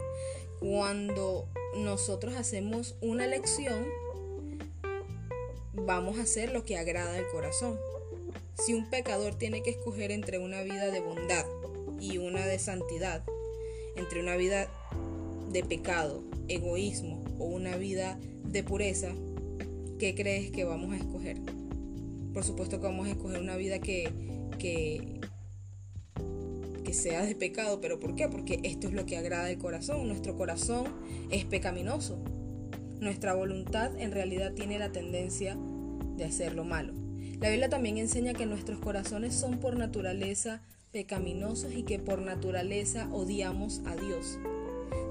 cuando 0.60 1.48
nosotros 1.76 2.36
hacemos 2.36 2.96
una 3.00 3.24
elección, 3.24 3.84
vamos 5.86 6.18
a 6.18 6.22
hacer 6.22 6.52
lo 6.52 6.64
que 6.64 6.76
agrada 6.76 7.16
al 7.16 7.26
corazón. 7.28 7.78
Si 8.54 8.74
un 8.74 8.90
pecador 8.90 9.34
tiene 9.34 9.62
que 9.62 9.70
escoger 9.70 10.10
entre 10.10 10.38
una 10.38 10.62
vida 10.62 10.90
de 10.90 11.00
bondad 11.00 11.46
y 12.00 12.18
una 12.18 12.46
de 12.46 12.58
santidad, 12.58 13.24
entre 13.96 14.20
una 14.20 14.36
vida 14.36 14.68
de 15.50 15.64
pecado, 15.64 16.22
egoísmo 16.48 17.24
o 17.38 17.46
una 17.46 17.76
vida 17.76 18.18
de 18.44 18.62
pureza, 18.62 19.12
¿qué 19.98 20.14
crees 20.14 20.50
que 20.50 20.64
vamos 20.64 20.92
a 20.92 20.96
escoger? 20.96 21.38
Por 22.32 22.44
supuesto 22.44 22.80
que 22.80 22.86
vamos 22.86 23.08
a 23.08 23.10
escoger 23.10 23.40
una 23.40 23.56
vida 23.56 23.80
que, 23.80 24.12
que, 24.58 25.20
que 26.84 26.92
sea 26.92 27.24
de 27.24 27.34
pecado, 27.34 27.80
pero 27.80 27.98
¿por 27.98 28.14
qué? 28.14 28.28
Porque 28.28 28.60
esto 28.62 28.88
es 28.88 28.94
lo 28.94 29.06
que 29.06 29.16
agrada 29.16 29.46
al 29.46 29.58
corazón. 29.58 30.06
Nuestro 30.06 30.36
corazón 30.36 30.86
es 31.30 31.44
pecaminoso. 31.44 32.22
Nuestra 33.00 33.34
voluntad 33.34 33.98
en 33.98 34.12
realidad 34.12 34.52
tiene 34.52 34.78
la 34.78 34.92
tendencia 34.92 35.56
de 36.20 36.26
hacer 36.26 36.54
lo 36.54 36.64
malo. 36.64 36.92
La 37.40 37.48
Biblia 37.48 37.70
también 37.70 37.96
enseña 37.96 38.34
que 38.34 38.44
nuestros 38.44 38.78
corazones 38.78 39.34
son 39.34 39.58
por 39.58 39.76
naturaleza 39.76 40.60
pecaminosos 40.92 41.72
y 41.72 41.84
que 41.84 41.98
por 41.98 42.20
naturaleza 42.20 43.08
odiamos 43.10 43.80
a 43.86 43.96
Dios. 43.96 44.38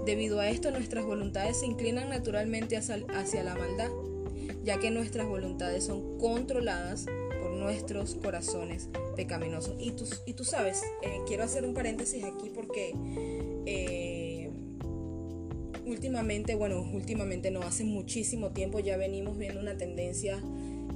Debido 0.06 0.40
a 0.40 0.50
esto 0.50 0.70
nuestras 0.70 1.06
voluntades 1.06 1.58
se 1.60 1.66
inclinan 1.66 2.10
naturalmente 2.10 2.78
hacia, 2.78 3.44
la 3.44 3.56
maldad, 3.56 3.90
ya 4.64 4.80
que 4.80 4.92
nuestras 4.92 5.28
voluntades 5.28 5.86
son 5.86 6.20
controladas 6.20 7.08
por 7.42 7.54
nuestros 7.54 8.14
corazones 8.16 8.90
pecaminosos. 9.16 9.76
Y 9.80 9.92
tú, 9.92 10.06
y 10.28 10.34
tú 10.34 10.44
sabes, 10.44 10.84
eh, 11.02 11.22
quiero 11.28 11.44
hacer 11.44 11.66
un 11.66 11.74
paréntesis 11.74 12.24
aquí 12.24 12.52
porque 12.54 12.94
eh, 13.66 14.52
últimamente, 15.88 16.54
bueno, 16.54 16.88
últimamente 16.94 17.50
no, 17.50 17.62
hace 17.62 17.84
muchísimo 17.84 18.52
tiempo 18.52 18.80
ya 18.80 18.98
venimos 18.98 19.38
viendo 19.38 19.60
una 19.60 19.76
tendencia 19.78 20.40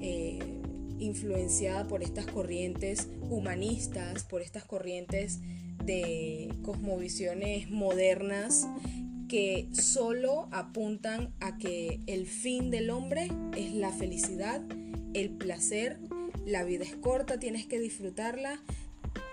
eh, 0.03 0.37
influenciada 0.99 1.87
por 1.87 2.03
estas 2.03 2.25
corrientes 2.25 3.07
humanistas, 3.29 4.23
por 4.23 4.41
estas 4.41 4.65
corrientes 4.65 5.39
de 5.83 6.53
cosmovisiones 6.61 7.69
modernas 7.71 8.67
que 9.27 9.69
solo 9.71 10.47
apuntan 10.51 11.33
a 11.39 11.57
que 11.57 12.01
el 12.07 12.27
fin 12.27 12.69
del 12.69 12.89
hombre 12.89 13.29
es 13.57 13.73
la 13.73 13.91
felicidad, 13.91 14.61
el 15.13 15.31
placer, 15.31 15.99
la 16.45 16.63
vida 16.63 16.83
es 16.83 16.95
corta, 16.95 17.39
tienes 17.39 17.65
que 17.65 17.79
disfrutarla, 17.79 18.61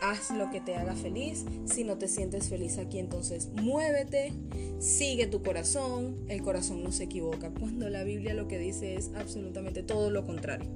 haz 0.00 0.30
lo 0.30 0.50
que 0.50 0.60
te 0.60 0.76
haga 0.76 0.94
feliz, 0.94 1.44
si 1.64 1.84
no 1.84 1.98
te 1.98 2.08
sientes 2.08 2.48
feliz 2.48 2.78
aquí 2.78 2.98
entonces 2.98 3.48
muévete, 3.54 4.32
sigue 4.78 5.26
tu 5.26 5.42
corazón, 5.42 6.16
el 6.28 6.42
corazón 6.42 6.82
no 6.82 6.92
se 6.92 7.04
equivoca, 7.04 7.50
cuando 7.50 7.88
la 7.88 8.04
Biblia 8.04 8.34
lo 8.34 8.48
que 8.48 8.58
dice 8.58 8.94
es 8.94 9.10
absolutamente 9.14 9.82
todo 9.82 10.10
lo 10.10 10.26
contrario, 10.26 10.68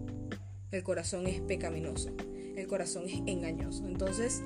el 0.71 0.83
corazón 0.83 1.26
es 1.26 1.40
pecaminoso, 1.40 2.11
el 2.57 2.66
corazón 2.66 3.04
es 3.09 3.21
engañoso, 3.26 3.87
entonces 3.87 4.43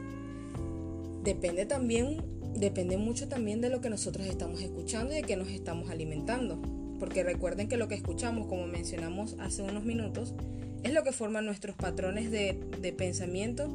depende 1.25 1.67
también, 1.67 2.23
depende 2.55 2.97
mucho 2.97 3.29
también 3.29 3.61
de 3.61 3.71
lo 3.71 3.81
que 3.81 3.91
nosotros 3.91 4.27
estamos 4.27 4.63
escuchando 4.63 5.13
y 5.13 5.17
de 5.17 5.23
que 5.23 5.37
nos 5.37 5.49
estamos 5.49 5.91
alimentando. 5.91 6.61
Porque 6.99 7.23
recuerden 7.23 7.69
que 7.69 7.77
lo 7.77 7.87
que 7.87 7.95
escuchamos, 7.95 8.49
como 8.49 8.67
mencionamos 8.67 9.37
hace 9.39 9.63
unos 9.63 9.85
minutos, 9.85 10.35
es 10.83 10.93
lo 10.93 11.03
que 11.03 11.13
forma 11.13 11.41
nuestros 11.43 11.77
patrones 11.77 12.31
de, 12.31 12.55
pensamiento 12.97 13.69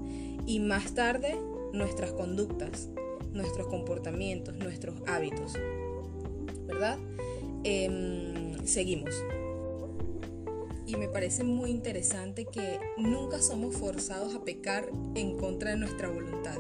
y 0.46 0.60
más 0.60 0.94
tarde 0.94 1.36
nuestras 1.74 2.12
conductas, 2.12 2.90
nuestros 3.32 3.68
comportamientos, 3.68 4.56
nuestros 4.56 4.96
hábitos. 5.08 5.54
¿Verdad? 6.68 6.98
Em, 7.64 8.66
seguimos. 8.66 9.14
Y 10.86 10.96
me 10.98 11.08
parece 11.08 11.44
muy 11.44 11.72
interesante 11.72 12.46
que 12.46 12.80
nunca 12.98 13.42
somos 13.42 13.76
forzados 13.76 14.36
a 14.36 14.44
pecar 14.44 14.90
en 15.16 15.38
contra 15.38 15.72
de 15.72 15.78
nuestra 15.78 16.10
voluntad. 16.10 16.58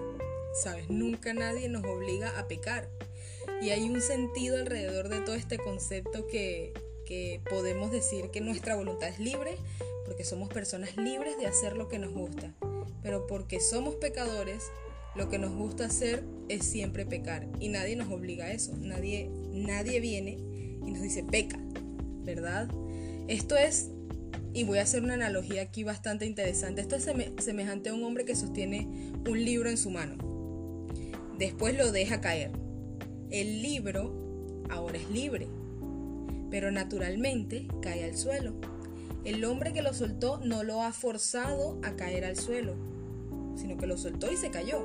¿sabes? 0.53 0.89
Nunca 0.89 1.33
nadie 1.33 1.67
nos 1.67 1.83
obliga 1.83 2.39
a 2.39 2.47
pecar. 2.47 2.89
Y 3.61 3.71
hay 3.71 3.89
un 3.89 4.01
sentido 4.01 4.57
alrededor 4.57 5.09
de 5.09 5.19
todo 5.21 5.35
este 5.35 5.57
concepto 5.57 6.27
que, 6.27 6.73
podemos 7.47 7.91
decir 7.91 8.31
que 8.31 8.41
nuestra 8.41 8.75
voluntad 8.75 9.07
es 9.07 9.19
libre, 9.19 9.57
porque 10.05 10.23
somos 10.23 10.49
personas 10.49 10.97
libres 10.97 11.37
de 11.37 11.45
hacer 11.45 11.77
lo 11.77 11.87
que 11.87 11.99
nos 11.99 12.11
gusta. 12.11 12.55
Pero 13.03 13.27
porque 13.27 13.59
somos 13.59 13.95
pecadores, 13.95 14.63
lo 15.15 15.29
que 15.29 15.37
nos 15.37 15.53
gusta 15.53 15.85
hacer 15.85 16.23
es 16.49 16.65
siempre 16.65 17.05
pecar. 17.05 17.47
Y 17.59 17.69
nadie 17.69 17.95
nos 17.95 18.11
obliga 18.11 18.45
a 18.45 18.51
eso. 18.51 18.75
Nadie, 18.77 19.29
nadie 19.51 19.99
viene 19.99 20.37
y 20.85 20.91
nos 20.91 21.01
dice 21.01 21.23
peca, 21.23 21.59
¿verdad? 22.23 22.69
Esto 23.27 23.55
es, 23.55 23.89
y 24.53 24.63
voy 24.63 24.79
a 24.79 24.83
hacer 24.83 25.03
una 25.03 25.13
analogía 25.13 25.61
aquí 25.61 25.83
bastante 25.83 26.25
interesante, 26.25 26.81
esto 26.81 26.95
es 26.95 27.09
semejante 27.39 27.89
a 27.89 27.93
un 27.93 28.03
hombre 28.03 28.25
que 28.25 28.35
sostiene 28.35 29.11
un 29.27 29.43
libro 29.43 29.69
en 29.69 29.77
su 29.77 29.89
mano. 29.89 30.17
Después 31.37 31.75
lo 31.77 31.91
deja 31.91 32.21
caer. 32.21 32.51
El 33.29 33.61
libro 33.61 34.63
ahora 34.69 34.97
es 34.97 35.09
libre, 35.09 35.47
pero 36.51 36.71
naturalmente 36.71 37.67
cae 37.81 38.03
al 38.03 38.15
suelo. 38.17 38.53
El 39.25 39.43
hombre 39.45 39.73
que 39.73 39.81
lo 39.81 39.93
soltó 39.93 40.39
no 40.39 40.63
lo 40.63 40.83
ha 40.83 40.91
forzado 40.91 41.79
a 41.81 41.95
caer 41.95 42.25
al 42.25 42.35
suelo, 42.35 42.75
sino 43.55 43.77
que 43.77 43.87
lo 43.87 43.97
soltó 43.97 44.31
y 44.31 44.37
se 44.37 44.49
cayó. 44.49 44.83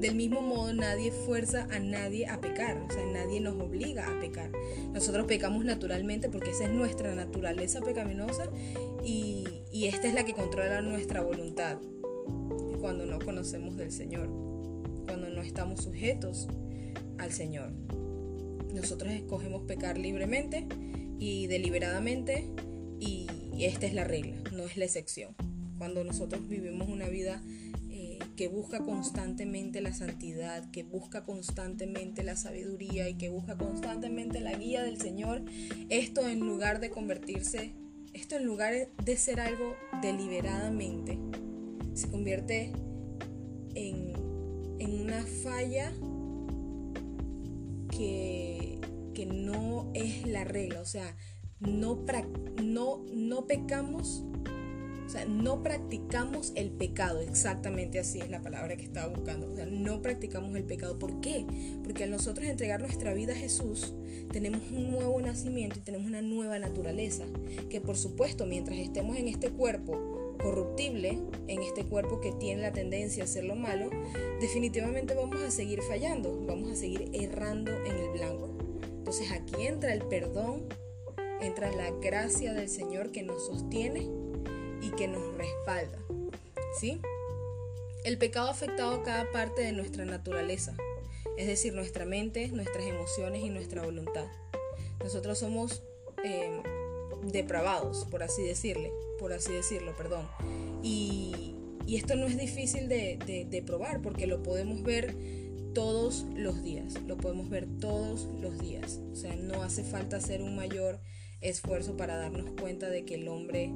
Del 0.00 0.14
mismo 0.14 0.40
modo, 0.42 0.72
nadie 0.72 1.10
fuerza 1.10 1.66
a 1.70 1.80
nadie 1.80 2.28
a 2.28 2.40
pecar, 2.40 2.78
o 2.88 2.92
sea, 2.92 3.04
nadie 3.06 3.40
nos 3.40 3.60
obliga 3.60 4.08
a 4.08 4.20
pecar. 4.20 4.50
Nosotros 4.92 5.26
pecamos 5.26 5.64
naturalmente 5.64 6.28
porque 6.28 6.50
esa 6.50 6.64
es 6.64 6.70
nuestra 6.70 7.14
naturaleza 7.14 7.80
pecaminosa 7.80 8.44
y, 9.04 9.44
y 9.72 9.86
esta 9.86 10.06
es 10.06 10.14
la 10.14 10.24
que 10.24 10.34
controla 10.34 10.82
nuestra 10.82 11.20
voluntad 11.20 11.78
cuando 12.80 13.06
no 13.06 13.18
conocemos 13.18 13.76
del 13.76 13.90
Señor 13.90 14.48
cuando 15.08 15.30
no 15.30 15.40
estamos 15.40 15.82
sujetos 15.82 16.48
al 17.16 17.32
Señor. 17.32 17.72
Nosotros 18.74 19.10
escogemos 19.12 19.62
pecar 19.62 19.96
libremente 19.96 20.66
y 21.18 21.46
deliberadamente 21.46 22.46
y 23.00 23.26
esta 23.58 23.86
es 23.86 23.94
la 23.94 24.04
regla, 24.04 24.36
no 24.52 24.64
es 24.64 24.76
la 24.76 24.84
excepción. 24.84 25.34
Cuando 25.78 26.04
nosotros 26.04 26.48
vivimos 26.48 26.88
una 26.88 27.08
vida 27.08 27.42
eh, 27.90 28.18
que 28.36 28.48
busca 28.48 28.80
constantemente 28.80 29.80
la 29.80 29.94
santidad, 29.94 30.70
que 30.70 30.82
busca 30.82 31.24
constantemente 31.24 32.22
la 32.22 32.36
sabiduría 32.36 33.08
y 33.08 33.14
que 33.14 33.28
busca 33.28 33.56
constantemente 33.56 34.40
la 34.40 34.52
guía 34.52 34.82
del 34.82 35.00
Señor, 35.00 35.42
esto 35.88 36.28
en 36.28 36.40
lugar 36.40 36.80
de 36.80 36.90
convertirse, 36.90 37.72
esto 38.12 38.36
en 38.36 38.44
lugar 38.44 38.74
de 39.04 39.16
ser 39.16 39.40
algo 39.40 39.76
deliberadamente, 40.02 41.18
se 41.94 42.08
convierte 42.08 42.72
en 43.74 44.18
en 44.78 45.00
una 45.00 45.24
falla 45.24 45.92
que, 47.90 48.80
que 49.14 49.26
no 49.26 49.90
es 49.94 50.26
la 50.26 50.44
regla. 50.44 50.80
O 50.80 50.86
sea, 50.86 51.16
no, 51.60 52.04
no, 52.62 53.04
no 53.12 53.46
pecamos 53.46 54.24
O 55.08 55.10
sea, 55.10 55.24
no 55.24 55.62
practicamos 55.62 56.52
el 56.54 56.68
pecado, 56.68 57.22
exactamente 57.22 57.98
así 57.98 58.20
es 58.20 58.28
la 58.28 58.42
palabra 58.42 58.76
que 58.76 58.84
estaba 58.84 59.06
buscando. 59.06 59.50
O 59.50 59.56
sea, 59.56 59.64
no 59.64 60.02
practicamos 60.02 60.54
el 60.54 60.64
pecado. 60.64 60.98
¿Por 60.98 61.22
qué? 61.22 61.46
Porque 61.82 62.04
al 62.04 62.10
nosotros 62.10 62.46
entregar 62.46 62.82
nuestra 62.82 63.14
vida 63.14 63.32
a 63.32 63.36
Jesús, 63.36 63.94
tenemos 64.30 64.60
un 64.70 64.90
nuevo 64.90 65.18
nacimiento 65.22 65.78
y 65.78 65.82
tenemos 65.82 66.06
una 66.06 66.20
nueva 66.20 66.58
naturaleza. 66.58 67.24
Que 67.70 67.80
por 67.80 67.96
supuesto, 67.96 68.44
mientras 68.44 68.78
estemos 68.78 69.16
en 69.16 69.28
este 69.28 69.48
cuerpo 69.48 70.36
corruptible, 70.42 71.18
en 71.46 71.62
este 71.62 71.84
cuerpo 71.84 72.20
que 72.20 72.32
tiene 72.32 72.60
la 72.60 72.74
tendencia 72.74 73.22
a 73.22 73.24
hacer 73.24 73.44
lo 73.44 73.56
malo, 73.56 73.88
definitivamente 74.42 75.14
vamos 75.14 75.40
a 75.40 75.50
seguir 75.50 75.80
fallando, 75.80 76.38
vamos 76.46 76.70
a 76.70 76.76
seguir 76.76 77.08
errando 77.14 77.72
en 77.86 77.96
el 77.96 78.10
blanco. 78.10 78.50
Entonces 78.98 79.32
aquí 79.32 79.54
entra 79.64 79.94
el 79.94 80.02
perdón, 80.02 80.64
entra 81.40 81.72
la 81.72 81.92
gracia 81.92 82.52
del 82.52 82.68
Señor 82.68 83.10
que 83.10 83.22
nos 83.22 83.46
sostiene 83.46 84.17
y 84.80 84.90
que 84.90 85.08
nos 85.08 85.34
respalda. 85.34 85.98
¿Sí? 86.78 87.00
El 88.04 88.18
pecado 88.18 88.48
ha 88.48 88.52
afectado 88.52 89.02
cada 89.02 89.30
parte 89.32 89.62
de 89.62 89.72
nuestra 89.72 90.04
naturaleza, 90.04 90.76
es 91.36 91.46
decir, 91.46 91.74
nuestra 91.74 92.04
mente, 92.04 92.48
nuestras 92.48 92.84
emociones 92.84 93.42
y 93.42 93.50
nuestra 93.50 93.82
voluntad. 93.82 94.26
Nosotros 95.00 95.38
somos 95.38 95.82
eh, 96.24 96.62
depravados, 97.22 98.06
por 98.10 98.22
así 98.22 98.42
decirle, 98.42 98.92
por 99.18 99.32
así 99.32 99.52
decirlo, 99.52 99.94
perdón. 99.96 100.28
Y, 100.82 101.54
esto 101.88 102.16
no 102.16 102.26
es 102.26 102.36
difícil 102.36 102.86
de, 102.86 103.46
de 103.48 103.62
probar 103.62 104.02
porque 104.02 104.26
lo 104.26 104.42
podemos 104.42 104.82
ver 104.82 105.14
todos 105.72 106.26
los 106.34 106.62
días, 106.62 107.00
lo 107.06 107.16
podemos 107.16 107.48
ver 107.48 107.66
todos 107.80 108.28
los 108.40 108.58
días. 108.58 109.00
O 109.12 109.16
sea, 109.16 109.34
no 109.36 109.62
hace 109.62 109.84
falta 109.84 110.18
hacer 110.18 110.42
un 110.42 110.54
mayor 110.54 111.00
esfuerzo 111.40 111.96
para 111.96 112.16
darnos 112.16 112.50
cuenta 112.60 112.88
de 112.88 113.04
que 113.04 113.14
el 113.14 113.28
hombre 113.28 113.72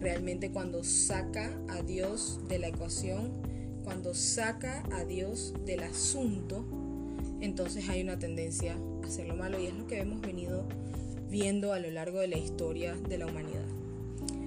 realmente 0.00 0.50
cuando 0.50 0.84
saca 0.84 1.50
a 1.68 1.82
Dios 1.82 2.40
de 2.48 2.58
la 2.58 2.68
ecuación, 2.68 3.32
cuando 3.84 4.14
saca 4.14 4.84
a 4.92 5.04
Dios 5.04 5.54
del 5.64 5.82
asunto, 5.82 6.64
entonces 7.40 7.88
hay 7.88 8.02
una 8.02 8.18
tendencia 8.18 8.76
a 9.02 9.06
hacer 9.06 9.26
lo 9.26 9.36
malo 9.36 9.58
y 9.60 9.66
es 9.66 9.74
lo 9.74 9.86
que 9.86 10.00
hemos 10.00 10.20
venido 10.20 10.66
viendo 11.30 11.72
a 11.72 11.78
lo 11.78 11.90
largo 11.90 12.20
de 12.20 12.28
la 12.28 12.38
historia 12.38 12.94
de 12.94 13.18
la 13.18 13.26
humanidad. 13.26 13.64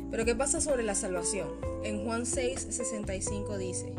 Pero 0.10 0.25
¿qué 0.25 0.36
pasa 0.36 0.60
sobre 0.60 0.84
la 0.84 0.94
salvación? 0.94 1.50
En 1.84 2.03
Juan 2.03 2.25
6, 2.25 2.68
65 2.70 3.58
dice, 3.58 3.94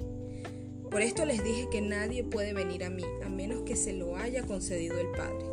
por 0.91 1.01
esto 1.01 1.25
les 1.25 1.43
dije 1.43 1.69
que 1.71 1.81
nadie 1.81 2.23
puede 2.23 2.53
venir 2.53 2.85
a 2.85 2.91
mí 2.91 3.05
a 3.25 3.29
menos 3.31 3.63
que 3.63 3.77
se 3.77 3.95
lo 3.95 4.17
haya 4.17 4.43
concedido 4.43 4.99
el 5.01 5.09
Padre. 5.09 5.52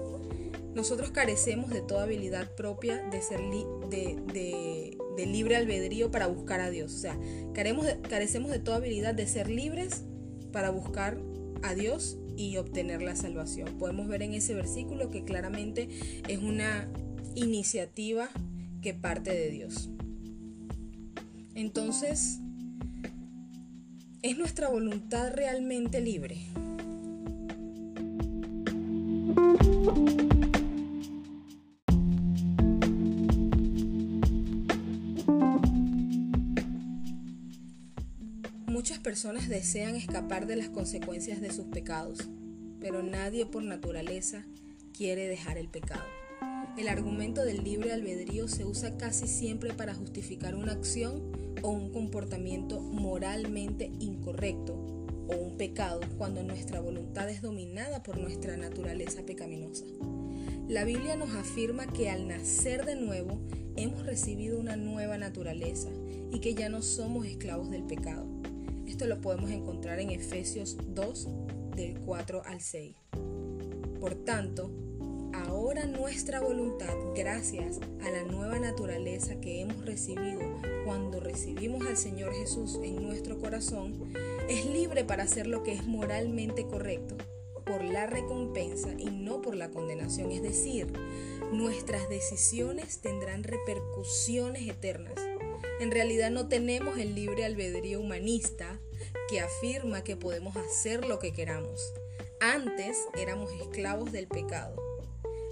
Nosotros 0.79 1.11
carecemos 1.11 1.71
de 1.71 1.81
toda 1.81 2.03
habilidad 2.03 2.55
propia 2.55 3.03
de 3.09 3.21
ser 3.21 3.41
de, 3.41 4.97
libre 5.27 5.57
albedrío 5.57 6.09
para 6.09 6.27
buscar 6.27 6.61
a 6.61 6.69
Dios. 6.69 6.93
O 6.93 6.97
sea, 6.97 7.19
carecemos 7.53 8.49
de 8.49 8.59
toda 8.59 8.77
habilidad 8.77 9.13
de 9.13 9.27
ser 9.27 9.49
libres 9.49 10.05
para 10.53 10.69
buscar 10.69 11.19
a 11.63 11.75
Dios 11.75 12.17
y 12.37 12.55
obtener 12.55 13.01
la 13.01 13.17
salvación. 13.17 13.77
Podemos 13.77 14.07
ver 14.07 14.21
en 14.21 14.33
ese 14.33 14.53
versículo 14.53 15.09
que 15.09 15.25
claramente 15.25 15.89
es 16.29 16.39
una 16.39 16.87
iniciativa 17.35 18.29
que 18.81 18.93
parte 18.93 19.31
de 19.31 19.49
Dios. 19.49 19.89
Entonces, 21.55 22.39
¿es 24.21 24.37
nuestra 24.37 24.69
voluntad 24.69 25.33
realmente 25.33 25.99
libre? 25.99 26.37
Personas 39.21 39.49
desean 39.49 39.97
escapar 39.97 40.47
de 40.47 40.55
las 40.55 40.69
consecuencias 40.69 41.41
de 41.41 41.51
sus 41.51 41.65
pecados, 41.65 42.19
pero 42.79 43.03
nadie 43.03 43.45
por 43.45 43.61
naturaleza 43.63 44.45
quiere 44.93 45.27
dejar 45.27 45.57
el 45.57 45.67
pecado. 45.67 46.05
El 46.77 46.87
argumento 46.87 47.43
del 47.43 47.65
libre 47.65 47.91
albedrío 47.91 48.47
se 48.47 48.63
usa 48.63 48.95
casi 48.95 49.27
siempre 49.27 49.73
para 49.73 49.93
justificar 49.93 50.55
una 50.55 50.71
acción 50.71 51.33
o 51.63 51.67
un 51.67 51.91
comportamiento 51.91 52.79
moralmente 52.79 53.91
incorrecto 53.99 54.75
o 55.27 55.35
un 55.35 55.57
pecado 55.57 55.99
cuando 56.17 56.41
nuestra 56.41 56.79
voluntad 56.79 57.29
es 57.29 57.41
dominada 57.41 58.01
por 58.01 58.17
nuestra 58.17 58.55
naturaleza 58.55 59.23
pecaminosa. 59.25 59.83
La 60.69 60.85
Biblia 60.85 61.17
nos 61.17 61.31
afirma 61.31 61.87
que 61.87 62.09
al 62.09 62.25
nacer 62.25 62.85
de 62.85 62.95
nuevo 62.95 63.41
hemos 63.75 64.05
recibido 64.05 64.57
una 64.57 64.77
nueva 64.77 65.17
naturaleza 65.17 65.89
y 66.31 66.39
que 66.39 66.55
ya 66.55 66.69
no 66.69 66.81
somos 66.81 67.25
esclavos 67.25 67.69
del 67.69 67.83
pecado. 67.83 68.28
Esto 68.99 69.15
lo 69.15 69.21
podemos 69.21 69.49
encontrar 69.49 70.01
en 70.01 70.09
Efesios 70.09 70.75
2 70.89 71.29
del 71.73 72.01
4 72.01 72.41
al 72.45 72.59
6. 72.59 72.97
Por 74.01 74.15
tanto, 74.25 74.69
Ahora 75.31 75.85
nuestra 75.85 76.41
voluntad, 76.41 76.93
gracias 77.15 77.79
a 78.01 78.09
la 78.09 78.23
nueva 78.23 78.59
naturaleza 78.59 79.39
que 79.39 79.61
hemos 79.61 79.85
recibido 79.85 80.41
cuando 80.83 81.21
recibimos 81.21 81.87
al 81.87 81.95
Señor 81.95 82.33
Jesús 82.33 82.77
en 82.83 83.01
nuestro 83.01 83.39
corazón, 83.39 84.11
es 84.49 84.65
libre 84.65 85.05
para 85.05 85.23
hacer 85.23 85.47
lo 85.47 85.63
que 85.63 85.71
es 85.71 85.87
moralmente 85.87 86.65
correcto 86.65 87.15
por 87.65 87.81
la 87.85 88.05
recompensa 88.05 88.89
y 88.97 89.11
no 89.11 89.41
por 89.41 89.55
la 89.55 89.71
condenación. 89.71 90.29
Es 90.31 90.41
decir, 90.41 90.91
nuestras 91.53 92.09
decisiones 92.09 92.99
tendrán 92.99 93.45
repercusiones 93.45 94.67
eternas. 94.67 95.15
En 95.79 95.89
realidad 95.89 96.31
no 96.31 96.49
tenemos 96.49 96.97
el 96.97 97.15
libre 97.15 97.45
albedrío 97.45 98.01
humanista 98.01 98.77
que 99.29 99.39
afirma 99.39 100.03
que 100.03 100.17
podemos 100.17 100.55
hacer 100.57 101.05
lo 101.05 101.19
que 101.19 101.31
queramos. 101.33 101.93
Antes 102.41 102.97
éramos 103.15 103.51
esclavos 103.51 104.11
del 104.11 104.27
pecado 104.27 104.89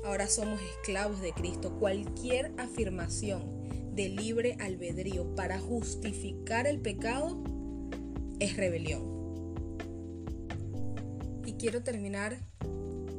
Ahora 0.07 0.29
somos 0.29 0.61
esclavos 0.61 1.19
de 1.19 1.33
Cristo. 1.33 1.77
Cualquier 1.79 2.53
afirmación 2.57 3.93
de 3.93 4.07
libre 4.07 4.55
albedrío 4.61 5.35
para 5.35 5.59
justificar 5.59 6.65
el 6.65 6.79
pecado 6.79 7.43
es 8.39 8.55
rebelión. 8.55 9.03
Y 11.45 11.55
quiero 11.55 11.83
terminar 11.83 12.39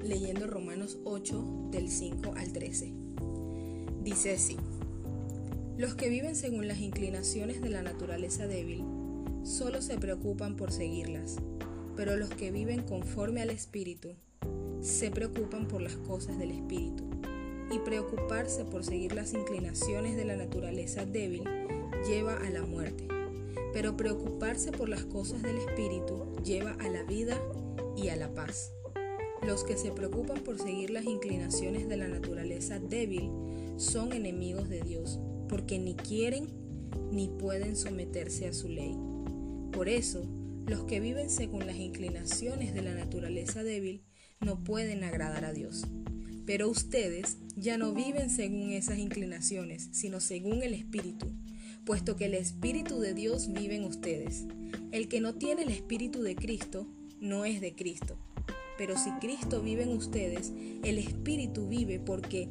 leyendo 0.03 0.47
Romanos 0.47 0.97
8 1.05 1.69
del 1.73 1.91
5 1.91 2.33
al 2.35 2.55
13. 2.55 2.95
Dice 4.03 4.33
así, 4.33 4.57
los 5.77 5.95
que 5.95 6.09
viven 6.09 6.37
según 6.37 6.69
las 6.69 6.79
inclinaciones 6.79 7.61
de 7.61 7.69
la 7.69 7.83
naturaleza 7.83 8.47
débil 8.47 8.83
solo 9.45 9.83
se 9.83 9.99
preocupan 9.99 10.57
por 10.57 10.73
seguirlas, 10.73 11.37
pero 11.97 12.17
los 12.17 12.31
que 12.31 12.51
viven 12.51 12.83
conforme 12.83 13.43
al 13.43 13.51
Espíritu 13.51 14.15
se 14.81 15.11
preocupan 15.11 15.67
por 15.67 15.81
las 15.81 15.97
cosas 15.97 16.39
del 16.39 16.53
espíritu 16.53 17.05
y 17.71 17.79
preocuparse 17.81 18.65
por 18.65 18.85
seguir 18.85 19.13
las 19.15 19.35
inclinaciones 19.35 20.17
de 20.17 20.25
la 20.25 20.37
naturaleza 20.37 21.05
débil 21.05 21.45
lleva 22.07 22.37
a 22.37 22.51
la 22.51 22.63
muerte, 22.63 23.09
pero 23.73 23.97
preocuparse 23.97 24.73
por 24.73 24.89
las 24.89 25.05
cosas 25.05 25.43
del 25.43 25.59
espíritu 25.59 26.33
lleva 26.45 26.77
a 26.81 26.89
la 26.89 27.03
vida 27.03 27.41
y 27.97 28.09
a 28.09 28.17
la 28.17 28.33
paz. 28.33 28.73
Los 29.47 29.65
que 29.65 29.77
se 29.77 29.93
preocupan 29.93 30.43
por 30.43 30.59
seguir 30.59 30.91
las 30.91 31.05
inclinaciones 31.05 31.89
de 31.89 31.97
la 31.97 32.09
naturaleza 32.09 32.79
débil 32.79 33.31
son 33.77 34.13
enemigos 34.13 34.69
de 34.69 34.81
Dios, 34.81 35.21
porque 35.49 35.79
ni 35.79 35.95
quieren 35.95 36.49
ni 37.13 37.29
pueden 37.29 37.77
someterse 37.77 38.49
a 38.49 38.53
su 38.53 38.69
ley. 38.69 38.97
Por 39.73 39.89
eso, 39.89 40.27
los 40.67 40.85
que 40.85 41.01
viven 41.01 41.31
según 41.31 41.67
las 41.67 41.77
inclinaciones 41.77 42.75
de 42.75 42.83
la 42.83 42.95
naturaleza 42.95 43.63
débil 43.63 44.03
no 44.41 44.63
pueden 44.65 45.05
agradar 45.05 45.45
a 45.45 45.53
Dios. 45.53 45.87
Pero 46.47 46.69
ustedes 46.69 47.39
ya 47.57 47.77
no 47.77 47.93
viven 47.93 48.31
según 48.31 48.71
esas 48.71 48.99
inclinaciones, 48.99 49.89
sino 49.93 50.21
según 50.21 50.63
el 50.63 50.75
Espíritu, 50.75 51.27
puesto 51.85 52.17
que 52.17 52.27
el 52.27 52.35
Espíritu 52.35 53.01
de 53.01 53.15
Dios 53.15 53.53
vive 53.53 53.77
en 53.77 53.85
ustedes. 53.85 54.45
El 54.93 55.09
que 55.09 55.21
no 55.21 55.35
tiene 55.35 55.63
el 55.63 55.71
Espíritu 55.71 56.23
de 56.23 56.37
Cristo 56.37 56.87
no 57.21 57.45
es 57.45 57.61
de 57.61 57.75
Cristo. 57.75 58.19
Pero 58.79 58.97
si 58.97 59.11
Cristo 59.21 59.61
vive 59.61 59.83
en 59.83 59.91
ustedes, 59.91 60.53
el 60.85 60.99
Espíritu 60.99 61.67
vive 61.69 61.99
porque 61.99 62.49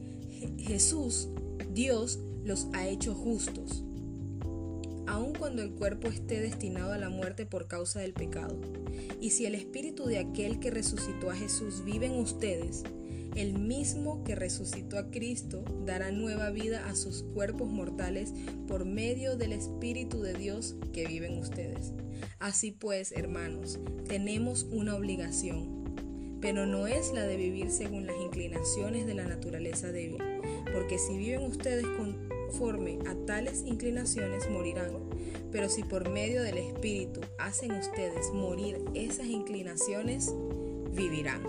Jesús, 0.60 1.30
Dios, 1.73 2.19
los 2.43 2.67
ha 2.73 2.88
hecho 2.88 3.13
justos 3.13 3.84
aun 5.08 5.34
cuando 5.34 5.62
el 5.62 5.72
cuerpo 5.72 6.08
esté 6.08 6.41
destinado 6.41 6.93
a 6.93 6.98
la 6.98 7.10
muerte 7.10 7.46
por 7.46 7.67
causa 7.67 8.00
del 8.00 8.13
pecado. 8.13 8.60
Y 9.20 9.32
si 9.32 9.46
el 9.46 9.56
espíritu 9.56 10.06
de 10.06 10.20
aquel 10.20 10.60
que 10.60 10.72
resucitó 10.72 11.32
a 11.32 11.36
Jesús 11.36 11.84
vive 11.84 12.06
en 12.08 12.20
ustedes, 12.20 12.84
el 13.38 13.54
mismo 13.54 14.24
que 14.24 14.34
resucitó 14.34 14.98
a 14.98 15.12
Cristo 15.12 15.63
dará 15.86 16.12
nueva 16.12 16.50
vida 16.50 16.88
a 16.88 16.96
sus 16.96 17.22
cuerpos 17.22 17.70
mortales 17.70 18.34
por 18.67 18.86
medio 18.86 19.38
del 19.38 19.54
Espíritu 19.54 20.22
de 20.22 20.34
Dios 20.34 20.76
que 20.91 21.06
vive 21.06 21.28
en 21.28 21.38
ustedes. 21.38 21.93
Así 22.39 22.72
pues, 22.72 23.12
hermanos, 23.12 23.80
tenemos 24.08 24.63
una 24.72 24.96
obligación, 24.96 25.86
pero 26.41 26.65
no 26.65 26.88
es 26.88 27.13
la 27.13 27.28
de 27.28 27.38
vivir 27.38 27.70
según 27.70 28.08
las 28.08 28.15
inclinaciones 28.20 29.06
de 29.06 29.13
la 29.13 29.26
naturaleza 29.26 29.91
débil, 29.91 30.24
porque 30.74 30.98
si 30.98 31.15
viven 31.15 31.43
ustedes 31.43 31.86
con 31.86 32.27
conforme 32.47 32.99
a 33.07 33.15
tales 33.25 33.63
inclinaciones 33.65 34.49
morirán. 34.49 34.91
Pero 35.51 35.69
si 35.69 35.83
por 35.83 36.10
medio 36.10 36.43
del 36.43 36.57
Espíritu 36.57 37.21
hacen 37.38 37.71
ustedes 37.73 38.31
morir 38.33 38.83
esas 38.93 39.27
inclinaciones, 39.27 40.33
vivirán. 40.91 41.41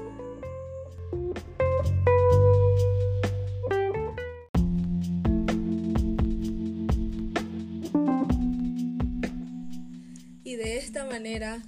Y 10.44 10.56
de 10.56 10.78
esta 10.78 11.04
manera 11.04 11.62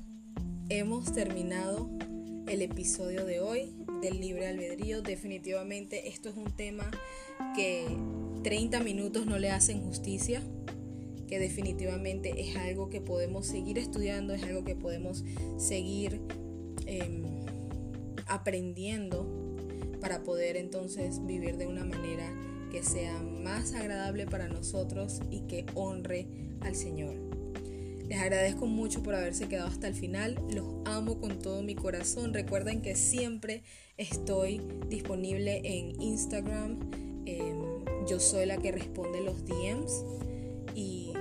hemos 0.69 1.13
terminado 1.13 1.91
el 2.47 2.63
episodio 2.63 3.25
de 3.25 3.41
hoy 3.41 3.80
del 4.01 4.21
libre 4.21 4.49
albedrío. 4.49 5.03
Definitivamente 5.03 6.09
esto 6.09 6.29
es 6.29 6.37
un 6.37 6.55
tema 6.57 6.91
que 7.55 7.87
30 8.43 8.81
minutos 8.81 9.27
no 9.27 9.39
le 9.39 9.51
hacen 9.51 9.83
justicia, 9.83 10.43
que 11.29 11.39
definitivamente 11.39 12.41
es 12.41 12.57
algo 12.57 12.91
que 12.91 13.01
podemos 13.01 13.47
seguir 13.47 13.79
estudiando, 13.79 14.35
es 14.35 14.43
algo 14.43 14.65
que 14.65 14.75
podemos 14.75 15.25
seguir 15.59 16.21
em, 16.87 17.25
aprendiendo 18.27 19.27
para 20.01 20.23
poder 20.23 20.57
entonces 20.57 21.25
vivir 21.27 21.57
de 21.57 21.67
una 21.67 21.85
manera 21.85 22.33
que 22.71 22.83
sea 22.83 23.21
más 23.23 23.75
agradable 23.75 24.27
para 24.27 24.49
nosotros 24.49 25.21
y 25.31 25.41
que 25.43 25.67
honre 25.75 26.27
al 26.61 26.75
Señor. 26.75 27.40
Les 28.11 28.19
agradezco 28.19 28.67
mucho 28.67 29.05
por 29.05 29.15
haberse 29.15 29.47
quedado 29.47 29.69
hasta 29.69 29.87
el 29.87 29.95
final. 29.95 30.35
Los 30.53 30.67
amo 30.85 31.21
con 31.21 31.39
todo 31.39 31.63
mi 31.63 31.77
corazón. 31.77 32.35
Recuerden 32.35 32.83
que 32.83 32.97
siempre 32.97 33.63
estoy 33.97 34.61
disponible 34.89 35.61
en 35.63 36.03
Instagram. 36.03 36.91
Em, 37.25 37.85
yo 38.09 38.19
soy 38.19 38.47
la 38.47 38.57
que 38.57 38.73
responde 38.73 39.21
los 39.23 39.47
DMs. 39.47 40.05
Y 40.75 41.13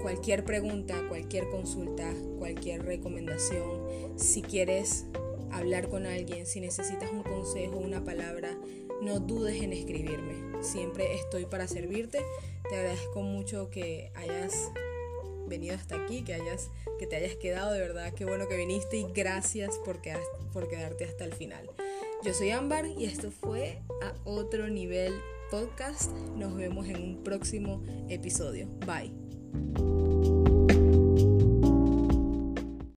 cualquier 0.00 0.46
pregunta, 0.46 0.98
cualquier 1.10 1.50
consulta, 1.50 2.10
cualquier 2.38 2.86
recomendación, 2.86 4.16
si 4.16 4.40
quieres 4.40 5.04
hablar 5.52 5.90
con 5.90 6.06
alguien, 6.06 6.46
si 6.46 6.58
necesitas 6.58 7.10
un 7.12 7.22
consejo, 7.22 7.76
una 7.76 8.02
palabra, 8.02 8.56
no 9.02 9.20
dudes 9.20 9.60
en 9.60 9.74
escribirme. 9.74 10.62
Siempre 10.62 11.16
estoy 11.16 11.44
para 11.44 11.68
servirte. 11.68 12.20
Te 12.66 12.76
agradezco 12.76 13.20
mucho 13.20 13.68
que 13.68 14.10
hayas 14.14 14.72
venido 15.46 15.74
hasta 15.74 15.96
aquí, 15.96 16.22
que, 16.22 16.34
hayas, 16.34 16.70
que 16.98 17.06
te 17.06 17.16
hayas 17.16 17.36
quedado, 17.36 17.72
de 17.72 17.80
verdad, 17.80 18.12
qué 18.12 18.24
bueno 18.24 18.48
que 18.48 18.56
viniste 18.56 18.96
y 18.96 19.06
gracias 19.12 19.78
por, 19.84 20.00
por 20.52 20.68
quedarte 20.68 21.04
hasta 21.04 21.24
el 21.24 21.34
final. 21.34 21.68
Yo 22.22 22.32
soy 22.32 22.50
Ámbar 22.50 22.86
y 22.86 23.04
esto 23.04 23.30
fue 23.30 23.82
a 24.02 24.14
otro 24.24 24.68
nivel 24.68 25.12
podcast. 25.50 26.10
Nos 26.36 26.54
vemos 26.56 26.86
en 26.88 26.96
un 26.96 27.22
próximo 27.22 27.82
episodio. 28.08 28.68
Bye. 28.86 30.03